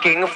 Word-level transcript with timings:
fucking 0.00 0.26